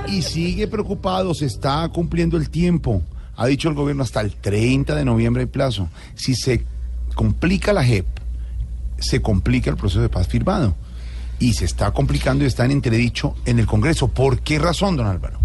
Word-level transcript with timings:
Y 0.09 0.23
sigue 0.23 0.67
preocupado, 0.67 1.33
se 1.35 1.47
está 1.47 1.89
cumpliendo 1.89 2.37
el 2.37 2.51
tiempo. 2.51 3.03
Ha 3.37 3.47
dicho 3.47 3.69
el 3.69 3.75
gobierno 3.75 4.03
hasta 4.03 4.21
el 4.21 4.35
30 4.35 4.95
de 4.95 5.05
noviembre 5.05 5.43
hay 5.43 5.47
plazo. 5.47 5.89
Si 6.15 6.35
se 6.35 6.65
complica 7.15 7.73
la 7.73 7.85
JEP, 7.85 8.07
se 8.99 9.23
complica 9.23 9.71
el 9.71 9.77
proceso 9.77 10.01
de 10.01 10.09
paz 10.09 10.27
firmado. 10.29 10.75
Y 11.39 11.55
se 11.55 11.65
está 11.65 11.93
complicando 11.93 12.45
y 12.45 12.47
está 12.47 12.65
en 12.65 12.73
entredicho 12.73 13.35
en 13.47 13.59
el 13.59 13.67
Congreso. 13.67 14.09
¿Por 14.09 14.41
qué 14.41 14.59
razón, 14.59 14.97
don 14.97 15.07
Álvaro? 15.07 15.41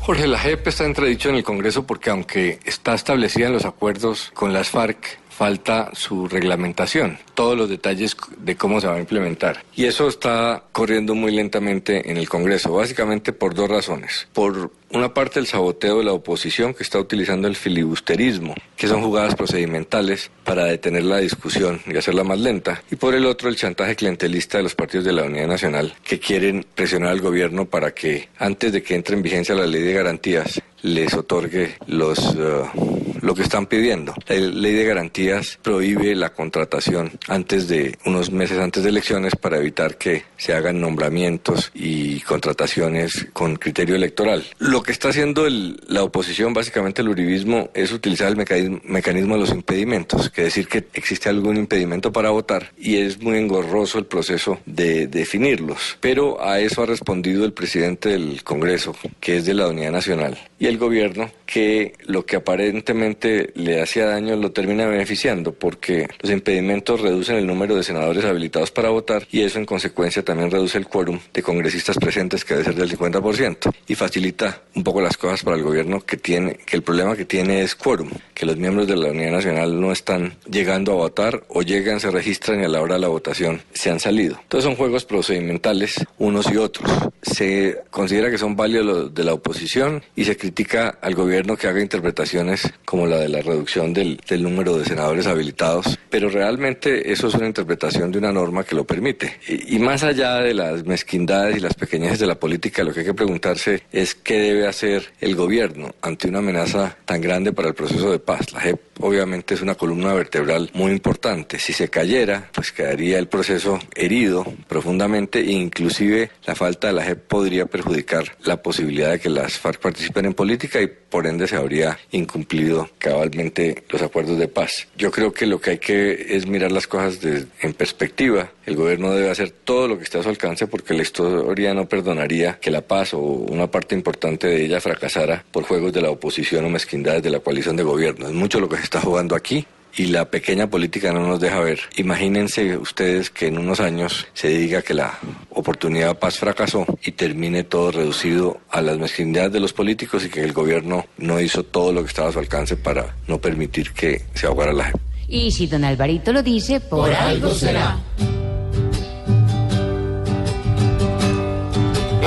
Jorge, 0.00 0.26
la 0.28 0.38
JEP 0.38 0.68
está 0.68 0.84
entredicho 0.84 1.30
en 1.30 1.34
el 1.36 1.42
Congreso 1.42 1.84
porque 1.86 2.10
aunque 2.10 2.60
está 2.64 2.94
establecida 2.94 3.48
en 3.48 3.54
los 3.54 3.64
acuerdos 3.64 4.30
con 4.34 4.52
las 4.52 4.68
FARC, 4.70 5.18
falta 5.36 5.90
su 5.92 6.28
reglamentación, 6.28 7.18
todos 7.34 7.58
los 7.58 7.68
detalles 7.68 8.16
de 8.38 8.56
cómo 8.56 8.80
se 8.80 8.86
va 8.86 8.94
a 8.94 9.00
implementar. 9.00 9.62
Y 9.74 9.84
eso 9.84 10.08
está 10.08 10.62
corriendo 10.72 11.14
muy 11.14 11.30
lentamente 11.30 12.10
en 12.10 12.16
el 12.16 12.26
Congreso, 12.26 12.72
básicamente 12.72 13.34
por 13.34 13.54
dos 13.54 13.68
razones. 13.68 14.28
Por 14.32 14.70
una 14.90 15.12
parte, 15.12 15.38
el 15.38 15.46
saboteo 15.46 15.98
de 15.98 16.04
la 16.04 16.12
oposición 16.12 16.72
que 16.72 16.82
está 16.82 16.98
utilizando 16.98 17.48
el 17.48 17.56
filibusterismo, 17.56 18.54
que 18.76 18.88
son 18.88 19.02
jugadas 19.02 19.34
procedimentales 19.34 20.30
para 20.42 20.64
detener 20.64 21.04
la 21.04 21.18
discusión 21.18 21.82
y 21.86 21.96
hacerla 21.98 22.24
más 22.24 22.40
lenta. 22.40 22.82
Y 22.90 22.96
por 22.96 23.14
el 23.14 23.26
otro, 23.26 23.50
el 23.50 23.56
chantaje 23.56 23.94
clientelista 23.94 24.56
de 24.56 24.62
los 24.62 24.74
partidos 24.74 25.04
de 25.04 25.12
la 25.12 25.24
Unidad 25.24 25.48
Nacional, 25.48 25.92
que 26.02 26.18
quieren 26.18 26.64
presionar 26.74 27.10
al 27.10 27.20
gobierno 27.20 27.66
para 27.66 27.92
que, 27.92 28.30
antes 28.38 28.72
de 28.72 28.82
que 28.82 28.94
entre 28.94 29.16
en 29.16 29.22
vigencia 29.22 29.54
la 29.54 29.66
ley 29.66 29.82
de 29.82 29.92
garantías, 29.92 30.62
les 30.80 31.12
otorgue 31.14 31.74
los, 31.86 32.18
uh, 32.36 33.05
lo 33.20 33.34
que 33.34 33.42
están 33.42 33.66
pidiendo. 33.66 34.14
La 34.26 34.36
ley 34.36 34.74
de 34.74 34.84
garantías 34.84 35.58
prohíbe 35.62 36.14
la 36.14 36.30
contratación 36.30 37.12
antes 37.28 37.68
de 37.68 37.98
unos 38.04 38.30
meses 38.30 38.58
antes 38.58 38.82
de 38.82 38.90
elecciones 38.90 39.34
para 39.36 39.58
evitar 39.58 39.96
que 39.96 40.24
se 40.36 40.52
hagan 40.52 40.80
nombramientos 40.80 41.70
y 41.74 42.20
contrataciones 42.20 43.26
con 43.32 43.56
criterio 43.56 43.96
electoral. 43.96 44.44
Lo 44.58 44.82
que 44.82 44.92
está 44.92 45.08
haciendo 45.08 45.46
el, 45.46 45.80
la 45.88 46.02
oposición, 46.02 46.52
básicamente 46.54 47.02
el 47.02 47.08
uribismo, 47.08 47.70
es 47.74 47.92
utilizar 47.92 48.28
el 48.28 48.36
mecanismo, 48.36 48.80
mecanismo 48.84 49.34
de 49.34 49.40
los 49.40 49.50
impedimentos, 49.50 50.30
que 50.30 50.42
decir 50.42 50.68
que 50.68 50.84
existe 50.94 51.28
algún 51.28 51.56
impedimento 51.56 52.12
para 52.12 52.30
votar 52.30 52.72
y 52.78 52.96
es 52.96 53.20
muy 53.20 53.38
engorroso 53.38 53.98
el 53.98 54.06
proceso 54.06 54.58
de 54.66 55.06
definirlos. 55.06 55.98
Pero 56.00 56.42
a 56.42 56.60
eso 56.60 56.82
ha 56.82 56.86
respondido 56.86 57.44
el 57.44 57.52
presidente 57.52 58.10
del 58.10 58.42
Congreso, 58.44 58.94
que 59.20 59.36
es 59.36 59.46
de 59.46 59.54
la 59.54 59.68
Unidad 59.68 59.92
Nacional, 59.92 60.38
y 60.58 60.66
el 60.66 60.78
gobierno, 60.78 61.30
que 61.44 61.94
lo 62.06 62.24
que 62.24 62.36
aparentemente 62.36 63.50
le 63.54 63.80
hacía 63.80 64.06
daño 64.06 64.36
lo 64.36 64.52
termina 64.52 64.86
beneficiando, 64.86 65.52
porque 65.52 66.08
los 66.20 66.32
impedimentos 66.32 67.00
reducen 67.00 67.36
el 67.36 67.46
número 67.46 67.76
de 67.76 67.82
senadores 67.82 68.24
habilitados 68.24 68.70
para 68.70 68.90
votar 68.90 69.26
y 69.30 69.42
eso 69.42 69.58
en 69.58 69.66
consecuencia 69.66 70.24
también 70.24 70.50
reduce 70.50 70.78
el 70.78 70.86
quórum 70.86 71.18
de 71.32 71.42
congresistas 71.42 71.98
presentes, 71.98 72.44
que 72.44 72.54
debe 72.54 72.64
ser 72.64 72.74
del 72.74 72.96
50%, 72.96 73.72
y 73.86 73.94
facilita 73.94 74.62
un 74.74 74.82
poco 74.82 75.00
las 75.00 75.16
cosas 75.16 75.42
para 75.42 75.56
el 75.56 75.62
gobierno 75.62 76.00
que 76.00 76.16
tiene, 76.16 76.54
que 76.54 76.76
el 76.76 76.82
problema 76.82 77.16
que 77.16 77.24
tiene 77.24 77.62
es 77.62 77.74
quórum, 77.74 78.10
que 78.34 78.46
los 78.46 78.56
miembros 78.56 78.86
de 78.86 78.96
la 78.96 79.08
Unidad 79.08 79.32
Nacional 79.32 79.80
no 79.80 79.92
están 79.92 80.36
llegando 80.50 80.92
a 80.92 80.96
votar 80.96 81.44
o 81.48 81.62
llegan, 81.62 82.00
se 82.00 82.10
registran 82.10 82.60
y 82.60 82.64
a 82.64 82.68
la 82.68 82.80
hora 82.80 82.94
de 82.94 83.00
la 83.00 83.08
votación 83.08 83.62
se 83.72 83.90
han 83.90 84.00
salido. 84.00 84.38
Entonces 84.42 84.64
son 84.64 84.76
juegos 84.76 85.04
procedimentales 85.04 86.04
unos 86.18 86.50
y 86.50 86.56
otros. 86.56 86.90
Se 87.22 87.78
considera 87.90 88.30
que 88.30 88.38
son 88.38 88.56
válidos 88.56 88.86
los 88.86 89.14
de 89.14 89.24
la 89.24 89.34
oposición 89.34 90.02
y 90.14 90.24
se 90.24 90.36
critica 90.46 90.98
al 91.00 91.16
gobierno 91.16 91.56
que 91.56 91.66
haga 91.66 91.80
interpretaciones 91.80 92.72
como 92.84 93.04
la 93.04 93.18
de 93.18 93.28
la 93.28 93.40
reducción 93.40 93.92
del, 93.92 94.20
del 94.28 94.44
número 94.44 94.78
de 94.78 94.84
senadores 94.84 95.26
habilitados, 95.26 95.98
pero 96.08 96.28
realmente 96.28 97.10
eso 97.10 97.26
es 97.26 97.34
una 97.34 97.48
interpretación 97.48 98.12
de 98.12 98.18
una 98.18 98.30
norma 98.30 98.62
que 98.62 98.76
lo 98.76 98.84
permite. 98.84 99.40
Y, 99.48 99.74
y 99.74 99.78
más 99.80 100.04
allá 100.04 100.36
de 100.36 100.54
las 100.54 100.84
mezquindades 100.84 101.56
y 101.56 101.60
las 101.60 101.74
pequeñeces 101.74 102.20
de 102.20 102.28
la 102.28 102.36
política, 102.36 102.84
lo 102.84 102.92
que 102.92 103.00
hay 103.00 103.06
que 103.06 103.14
preguntarse 103.14 103.82
es 103.90 104.14
qué 104.14 104.38
debe 104.38 104.68
hacer 104.68 105.12
el 105.20 105.34
gobierno 105.34 105.96
ante 106.00 106.28
una 106.28 106.38
amenaza 106.38 106.96
tan 107.04 107.20
grande 107.20 107.52
para 107.52 107.68
el 107.68 107.74
proceso 107.74 108.12
de 108.12 108.20
paz. 108.20 108.52
La 108.52 108.60
JEP 108.60 108.80
obviamente 109.00 109.54
es 109.54 109.62
una 109.62 109.74
columna 109.74 110.14
vertebral 110.14 110.70
muy 110.74 110.92
importante. 110.92 111.58
Si 111.58 111.72
se 111.72 111.88
cayera, 111.88 112.48
pues 112.54 112.70
quedaría 112.70 113.18
el 113.18 113.26
proceso 113.28 113.80
herido 113.94 114.46
profundamente 114.68 115.40
e 115.40 115.52
inclusive 115.52 116.30
la 116.44 116.54
falta 116.54 116.86
de 116.86 116.92
la 116.92 117.04
JEP 117.04 117.26
podría 117.26 117.66
perjudicar 117.66 118.36
la 118.44 118.62
posibilidad 118.62 119.10
de 119.10 119.20
que 119.20 119.28
las 119.28 119.58
FARC 119.58 119.80
participen 119.80 120.26
en 120.26 120.34
política 120.36 120.80
y 120.80 120.86
por 120.86 121.26
ende 121.26 121.48
se 121.48 121.56
habría 121.56 121.98
incumplido 122.12 122.88
cabalmente 122.98 123.82
los 123.88 124.02
acuerdos 124.02 124.38
de 124.38 124.48
paz. 124.48 124.86
Yo 124.96 125.10
creo 125.10 125.32
que 125.32 125.46
lo 125.46 125.60
que 125.60 125.70
hay 125.70 125.78
que 125.78 126.36
es 126.36 126.46
mirar 126.46 126.70
las 126.70 126.86
cosas 126.86 127.20
de, 127.20 127.46
en 127.60 127.74
perspectiva. 127.74 128.52
El 128.64 128.76
gobierno 128.76 129.12
debe 129.12 129.30
hacer 129.30 129.50
todo 129.50 129.88
lo 129.88 129.98
que 129.98 130.04
esté 130.04 130.18
a 130.18 130.22
su 130.22 130.28
alcance 130.28 130.66
porque 130.66 130.94
la 130.94 131.02
historia 131.02 131.74
no 131.74 131.88
perdonaría 131.88 132.58
que 132.60 132.70
la 132.70 132.82
paz 132.82 133.14
o 133.14 133.18
una 133.18 133.68
parte 133.68 133.94
importante 133.94 134.46
de 134.46 134.64
ella 134.64 134.80
fracasara 134.80 135.44
por 135.50 135.64
juegos 135.64 135.92
de 135.92 136.02
la 136.02 136.10
oposición 136.10 136.64
o 136.64 136.68
mezquindades 136.68 137.22
de 137.22 137.30
la 137.30 137.40
coalición 137.40 137.76
de 137.76 137.82
gobierno. 137.82 138.26
Es 138.26 138.34
mucho 138.34 138.60
lo 138.60 138.68
que 138.68 138.76
se 138.76 138.84
está 138.84 139.00
jugando 139.00 139.34
aquí 139.34 139.66
y 139.96 140.06
la 140.06 140.26
pequeña 140.26 140.68
política 140.68 141.12
no 141.12 141.26
nos 141.26 141.40
deja 141.40 141.60
ver. 141.60 141.80
Imagínense 141.96 142.76
ustedes 142.76 143.30
que 143.30 143.46
en 143.46 143.58
unos 143.58 143.80
años 143.80 144.26
se 144.34 144.48
diga 144.48 144.82
que 144.82 144.94
la 144.94 145.18
oportunidad 145.56 146.18
paz 146.18 146.38
fracasó 146.38 146.86
y 147.02 147.12
termine 147.12 147.64
todo 147.64 147.90
reducido 147.90 148.58
a 148.70 148.82
las 148.82 148.98
mezquindades 148.98 149.52
de 149.52 149.60
los 149.60 149.72
políticos 149.72 150.24
y 150.24 150.28
que 150.28 150.42
el 150.42 150.52
gobierno 150.52 151.06
no 151.16 151.40
hizo 151.40 151.64
todo 151.64 151.92
lo 151.92 152.02
que 152.02 152.08
estaba 152.08 152.28
a 152.28 152.32
su 152.32 152.38
alcance 152.38 152.76
para 152.76 153.16
no 153.26 153.40
permitir 153.40 153.92
que 153.92 154.22
se 154.34 154.46
ahogara 154.46 154.72
la 154.72 154.84
gente. 154.84 155.00
Y 155.28 155.50
si 155.50 155.66
don 155.66 155.84
Alvarito 155.84 156.32
lo 156.32 156.42
dice, 156.42 156.78
por, 156.80 157.08
Por 157.08 157.14
algo 157.14 157.50
será. 157.50 157.98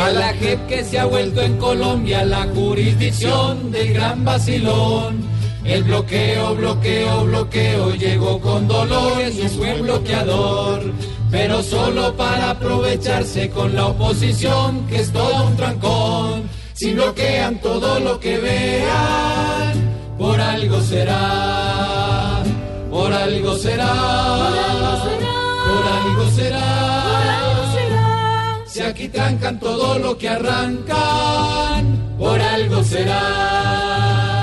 A 0.02 0.12
la 0.12 0.34
JEP 0.34 0.68
que 0.68 0.84
se 0.84 0.98
ha 0.98 1.06
vuelto 1.06 1.42
en 1.42 1.58
Colombia 1.58 2.26
la 2.26 2.44
jurisdicción 2.48 3.72
del 3.72 3.94
gran 3.94 4.26
vacilón. 4.26 5.30
El 5.64 5.84
bloqueo, 5.84 6.56
bloqueo, 6.56 7.26
bloqueo 7.26 7.94
llegó 7.94 8.42
con 8.42 8.68
dolor, 8.68 9.18
Jesús 9.18 9.52
fue 9.52 9.80
bloqueador, 9.80 10.82
pero 11.32 11.62
solo 11.62 12.16
para 12.16 12.52
aprovecharse 12.52 13.50
con 13.50 13.76
la 13.76 13.88
oposición, 13.88 14.88
que 14.88 14.98
es 15.02 15.12
todo 15.12 15.46
un 15.48 15.56
trancón. 15.56 16.50
Si 16.74 16.94
bloquean 16.94 17.60
todo 17.60 18.00
lo 18.00 18.20
que 18.20 18.38
vean, 18.38 19.74
por 20.18 20.40
algo 20.40 20.82
será, 20.82 22.42
por 22.90 23.14
algo 23.14 23.56
será, 23.58 23.94
por 25.68 25.84
algo 25.88 26.30
será. 26.32 26.66
Si 28.66 28.82
aquí 28.82 29.10
trancan 29.10 29.60
todo 29.60 30.00
lo 30.00 30.18
que 30.18 30.30
arrancan, 30.30 32.16
por 32.18 32.40
algo 32.40 32.84
será. 32.84 34.39